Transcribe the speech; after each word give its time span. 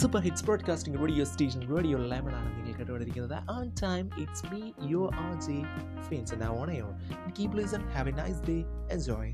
Super 0.00 0.20
hits 0.20 0.44
broadcasting 0.44 0.98
radio 1.02 1.24
station 1.24 1.60
radio 1.76 1.96
lemon 2.12 2.34
ആണ് 2.38 2.50
നിങ്ങൾ 2.56 2.76
കേട്ടുകൊണ്ടിരിക്കുന്നത്. 2.78 3.36
On 3.50 3.66
time 3.82 4.04
it's 4.22 4.44
me 4.52 4.62
your 4.92 5.10
R 5.24 5.32
J 5.46 5.56
Fins 6.08 6.38
now 6.42 6.52
on 6.62 6.70
air 6.76 6.90
keep 7.38 7.54
listen 7.60 7.82
have 7.96 8.08
a 8.12 8.14
nice 8.22 8.40
day 8.50 8.60
enjoy. 8.96 9.26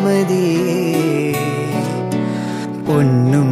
വാർമതിയേ 0.00 0.76
പൊന്നും 2.86 3.50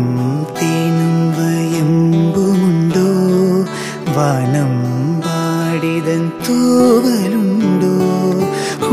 തേനും 0.60 1.36
എമ്പുമുണ്ടോ? 1.80 3.08
വനം 4.16 4.72
പാടിതൻ 5.20 6.32
തൂവലുണ്ടോ? 6.46 7.92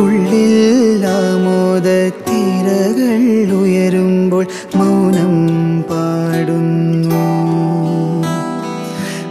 ഉള്ളിൽ 0.03 1.05
ആമോദ 1.05 1.87
തിരകൾ 2.27 3.23
ഉയരുമ്പോൾ 3.55 4.45
മൗനം 4.75 5.81
പാടുന്നു. 5.81 7.25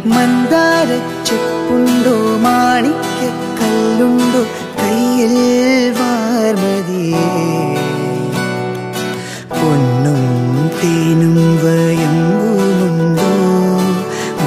മന്ദാരച്ചെപ്പുണ്ടോ? 0.07 2.17
മാണിക്യക്കല്ലുണ്ടോ? 2.37 4.43
കയ്യിൽ 4.81 5.37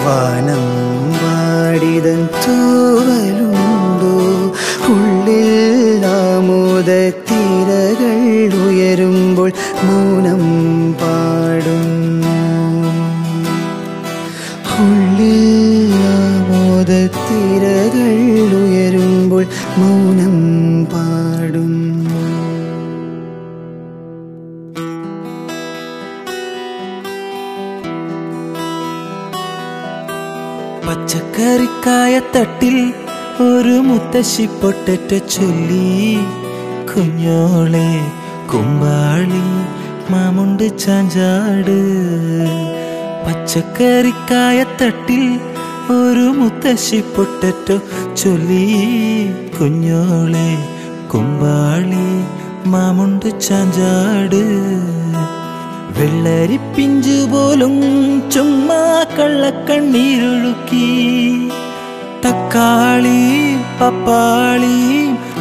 വാനം 0.07 0.63
വാടിതൻ 1.13 2.29
തൂവലുണ്ടോ? 2.45 4.13
ഉള്ളിൽ 4.89 6.05
ആമോദ 6.05 6.89
തിരകൾ 7.29 8.57
ഉയരുമ്പോൾ 8.65 9.51
മൗനം 9.83 10.43
പാടുന്നു. 10.93 12.35
ഉള്ളിൽ 14.79 15.93
ആമോദത്തിരകൾ 15.93 16.95
ഉയരുമ്പോൾ 18.55 19.45
മൗനം 19.77 20.35
പാടുന്നു. 20.85 22.36
പച്ചക്കറിക്കായ 31.37 32.13
തട്ടിൽ 32.35 32.75
ഒരു 33.41 33.75
മുത്തശ്ശി 33.87 34.45
പൊട്ടറ്റ 34.61 35.11
ചൊല്ലി 35.33 36.17
കുഞ്ഞോളെ 36.89 37.89
കുമ്പാളി 38.51 39.43
മാമുണ്ട് 40.11 40.65
ചാഞ്ചാട്. 40.79 41.77
പച്ചക്കറിക്കായ 43.25 44.65
തട്ടിൽ 44.81 45.25
ഒരു 45.97 46.27
മുത്തശ്ശി 46.39 47.01
പൊട്ടറ്റ 47.15 47.69
ചൊല്ലി 48.23 48.65
കുഞ്ഞോളെ 49.59 50.49
കുമ്പാളി 51.13 52.07
മാമുണ്ട് 52.73 53.29
ചാഞ്ചാട്. 53.47 54.43
വെള്ളരിപ്പിഞ്ചു 55.97 57.27
പോലും 57.31 57.75
ചുമ്മാ 58.31 59.05
കള്ളക്കണ്ണീരൊഴുക്കി. 59.19 60.87
തക്കാളി 62.25 63.55
പപ്പാളി 63.81 64.77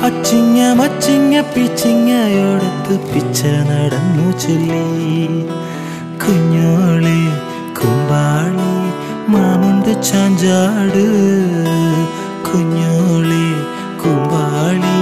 അച്ചിങ്ങ 0.05 0.73
മച്ചിങ്ങ 0.73 1.41
പിച്ചിങ്ങയോടത്ത് 1.41 3.01
പിച്ച 3.01 3.45
നടന്നു 3.45 4.39
ചൊല്ലി. 4.39 5.29
കുഞ്ഞോളി 6.25 7.21
കുമ്പാളി 7.79 8.73
മാമുണ്ട് 9.29 10.03
ചാഞ്ചാട്. 10.03 11.07
കുഞ്ഞോളി 12.49 13.47
കുമ്പാളി 14.05 15.01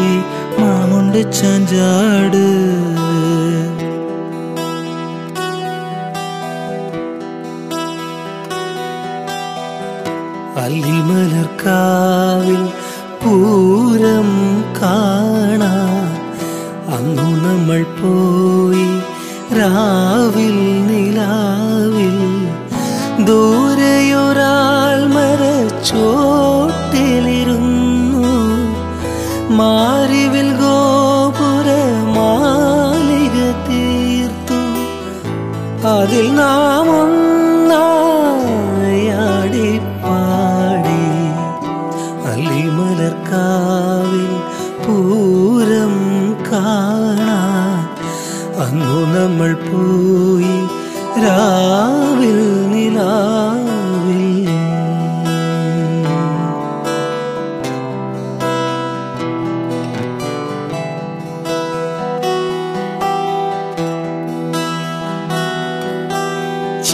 മാമുണ്ട് 0.61 1.33
ചാഞ്ചാട്. 1.33 2.45
അല്ലിമലർക്കാവിൽ 10.63 12.63
പൂരം 13.23 14.29
കാണാ 14.79 15.73
അന്നു 16.89 17.29
നമ്മൾ 17.45 17.81
പോയി 17.99 18.89
രാവിൽ 19.59 20.57
നിലാവിൽ 20.89 22.17
ദൂരെയൊരാൾ 23.27 25.01
മരച്ചോട്ടിലിരുന്നു 25.15 26.24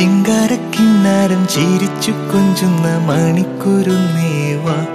ചിങ്കാരക്കിന്നാരം 0.00 1.48
ചിരിച്ചു 1.48 2.10
കൊഞ്ചുന്ന 2.10 3.06
മണിക്കുരുന്നേവ 3.06 4.86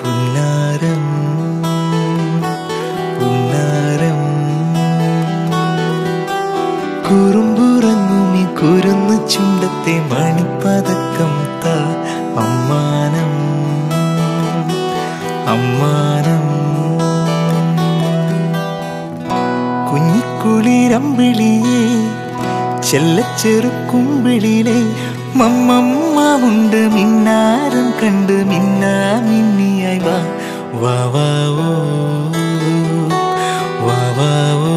പുന്നാരം 0.00 1.04
പുന്നാരം. 3.20 4.18
കുറുമ്പുറങ്ങുമി 7.02 8.44
കുരുന്നു 8.44 9.28
ചുണ്ടത്തെ 9.28 10.00
മണിപ്പതക്കം 10.00 11.62
ത. 11.62 11.64
അമ്മാനം 12.40 13.32
അമ്മാനം. 15.48 16.44
കുഞ്ഞിക്കുളിരമ്പിളിയേ 19.92 22.07
ചെല്ലച്ചെറുക്കുമ്പിളിലെ 22.90 24.78
മമ്മമ്മ 25.36 26.16
ഉണ്ട് 26.44 26.80
മിന്നാരം 26.94 27.86
കണ്ട് 28.00 28.36
മിന്നാ 28.50 28.94
മിന്നിയായി 29.26 30.00
വാ 30.06 30.18
വാ 30.82 31.26
വാ 31.48 31.68
ഓ. 34.66 34.74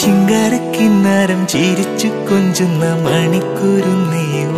ചിങ്കാരക്കിന്നാരം 0.00 1.40
ചിരിച്ചു 1.46 2.08
കൊഞ്ചുന്ന 2.28 2.84
മണിക്കുരുന്നേവാ 3.04 4.49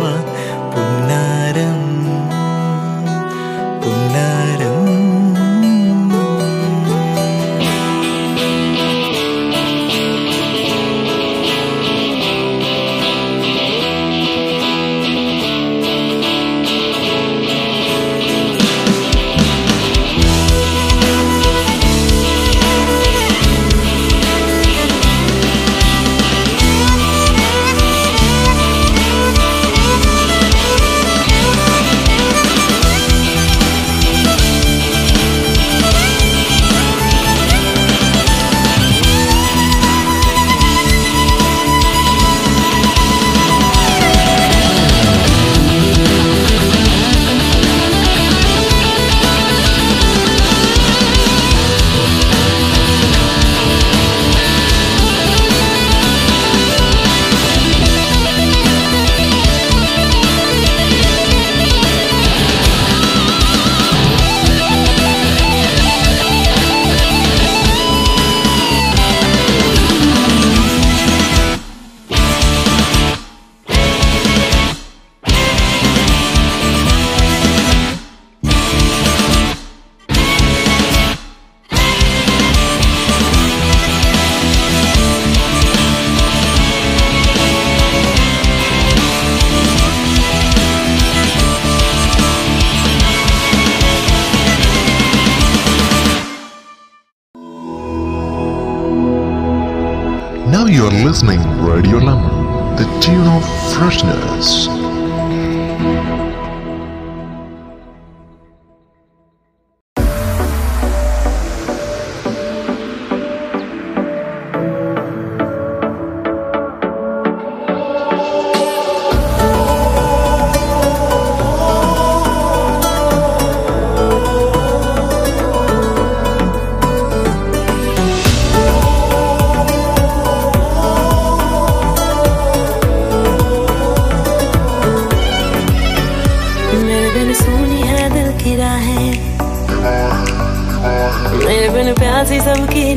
Radio 101.73 101.97
Lemon, 101.97 102.75
the 102.75 102.85
tune 103.01 103.25
of 103.25 103.43
freshness. 103.73 104.72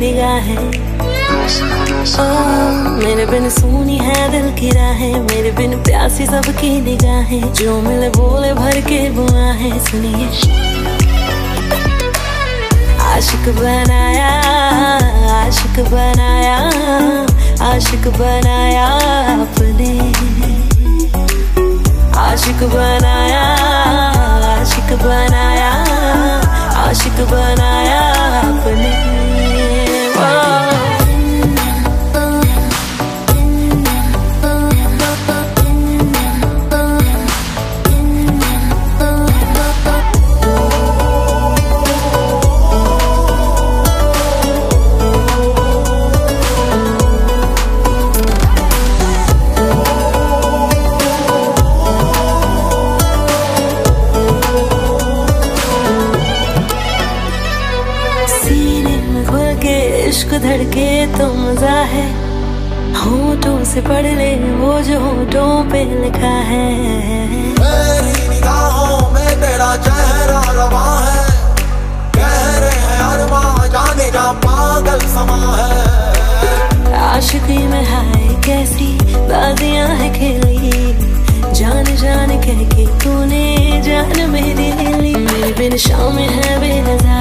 निगाहें 0.06 0.58
ओ, 2.18 2.26
मेरे 3.04 3.26
बिन 3.26 3.50
सोनी 3.50 3.98
है 3.98 4.28
दिल 4.32 4.60
की 4.60 4.70
राहें 4.70 5.20
मेरे 5.20 5.50
बिन 5.50 5.82
प्यासी 5.82 6.26
सबकी 6.26 6.80
निगाहें। 6.80 7.52
जो 7.52 7.80
मिले 7.80 8.08
बोले 8.08 8.54
भर 8.54 8.80
के 8.80 9.10
बुआ 9.10 9.46
है। 9.52 9.84
सुनिए। 9.84 10.26
आशिक 13.00 13.54
बनाया 13.58 14.30
आशिक 15.42 15.84
बनाया 15.84 16.58
आशिक 17.70 18.08
बनाया 18.08 18.86
अपने। 19.42 19.90
आशिक 22.20 22.68
बनाया 22.68 23.44
आशिक 24.54 24.98
बनाया 24.98 25.72
आशिक 26.88 27.26
बनाया 27.26 28.02
अपने। 28.40 29.16
Bye. 30.16 30.75
इश्क 60.26 60.38
धड़के 60.42 60.90
तो 61.08 61.26
मज़ा 61.32 61.80
है 61.88 62.06
होठों 62.94 63.58
से 63.64 63.80
पढ़ 63.80 64.06
ले 64.18 64.30
वो 64.58 64.70
जो 64.82 64.98
होठों 65.00 65.50
पे 65.70 65.82
लिखा 66.02 66.32
है। 66.48 66.64
मेरी 67.58 68.14
निगाहों 68.30 69.10
में 69.12 69.30
तेरा 69.40 69.70
चेहरा 69.86 70.40
रवा 70.56 70.88
है। 71.06 71.22
गहरे 72.16 72.72
हैं 72.76 72.98
अरमां 73.02 73.68
जाने 73.70 74.10
जा 74.10 74.26
पागल 74.42 75.06
समा 75.14 75.38
है। 75.60 75.78
आशिकी 77.04 77.58
में 77.68 77.84
हाय 77.90 78.26
कैसी 78.46 78.92
बाजियाँ 79.30 79.88
है 80.00 80.12
खेली। 80.18 80.74
जान 81.54 81.94
जान 82.02 82.30
कह 82.42 82.64
के 82.74 82.86
तूने 83.04 83.46
जान 83.86 84.30
मेरी 84.30 84.72
ले 84.72 84.90
ली। 85.00 85.14
मेरे 85.26 85.52
बिन 85.58 85.76
शाम 85.86 86.18
है 86.18 86.58
बेनजारा। 86.60 87.15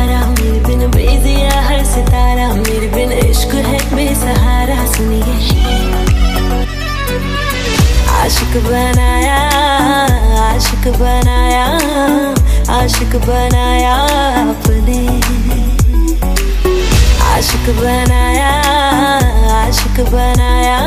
बनाया 13.24 13.94
अपने 14.52 15.00
आशिक 17.32 17.70
बनाया 17.80 18.50
आशिक 19.56 20.00
बनाया 20.12 20.78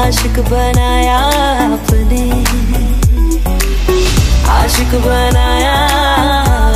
आशिक 0.00 0.38
बनाया 0.50 1.18
अपने 1.76 2.22
आशिक 4.56 4.94
बनाया 5.06 5.74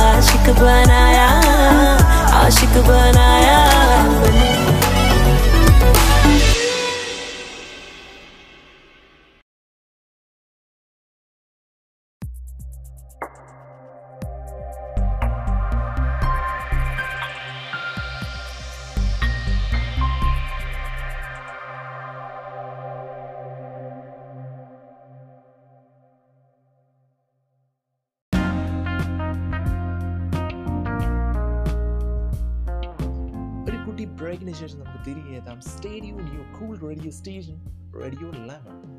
आशिक 0.09 0.49
बनाया 0.61 1.27
आशिक 2.41 2.77
बनाया 2.87 3.59
अपने 4.01 4.49
ബ്രേക്കിന് 34.05 34.53
ശേഷം 34.53 34.79
നമുക്ക് 34.79 35.05
തിരികെ 35.05 35.35
എത്താം. 35.35 35.61
Studio 35.61 36.15
new 36.15 36.43
cool 36.59 36.87
radio 36.87 37.11
station 37.11 37.55
radio 38.01 38.31
lemon 38.31 38.90